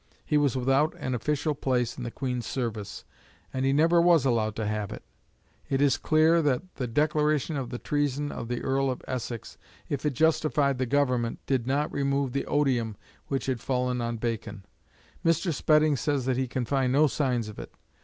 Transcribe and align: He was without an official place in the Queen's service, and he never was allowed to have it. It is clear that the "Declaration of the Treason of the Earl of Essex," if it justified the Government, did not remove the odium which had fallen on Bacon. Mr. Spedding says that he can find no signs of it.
He 0.25 0.35
was 0.35 0.55
without 0.55 0.95
an 0.97 1.13
official 1.13 1.53
place 1.53 1.95
in 1.95 2.03
the 2.03 2.09
Queen's 2.09 2.47
service, 2.47 3.05
and 3.53 3.65
he 3.65 3.71
never 3.71 4.01
was 4.01 4.25
allowed 4.25 4.55
to 4.55 4.65
have 4.65 4.91
it. 4.91 5.03
It 5.69 5.79
is 5.79 5.99
clear 5.99 6.41
that 6.41 6.73
the 6.77 6.87
"Declaration 6.87 7.55
of 7.55 7.69
the 7.69 7.77
Treason 7.77 8.31
of 8.31 8.47
the 8.47 8.63
Earl 8.63 8.89
of 8.89 9.03
Essex," 9.07 9.59
if 9.89 10.03
it 10.03 10.13
justified 10.15 10.79
the 10.79 10.87
Government, 10.87 11.37
did 11.45 11.67
not 11.67 11.93
remove 11.93 12.33
the 12.33 12.47
odium 12.47 12.97
which 13.27 13.45
had 13.45 13.61
fallen 13.61 14.01
on 14.01 14.17
Bacon. 14.17 14.65
Mr. 15.23 15.53
Spedding 15.53 15.95
says 15.95 16.25
that 16.25 16.35
he 16.35 16.47
can 16.47 16.65
find 16.65 16.91
no 16.91 17.05
signs 17.05 17.47
of 17.47 17.59
it. 17.59 17.71